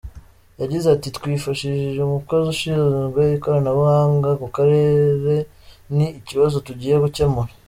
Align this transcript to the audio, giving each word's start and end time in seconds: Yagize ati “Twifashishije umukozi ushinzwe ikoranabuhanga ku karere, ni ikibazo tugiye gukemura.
Yagize 0.61 0.87
ati 0.95 1.07
“Twifashishije 1.17 1.99
umukozi 2.03 2.45
ushinzwe 2.55 3.21
ikoranabuhanga 3.37 4.29
ku 4.41 4.47
karere, 4.55 5.33
ni 5.95 6.05
ikibazo 6.19 6.55
tugiye 6.67 6.95
gukemura. 7.05 7.51